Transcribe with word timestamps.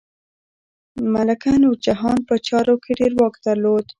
ملکه 1.13 1.51
نورجهان 1.63 2.17
په 2.27 2.35
چارو 2.47 2.75
کې 2.83 2.91
ډیر 2.99 3.11
واک 3.19 3.33
درلود. 3.45 3.85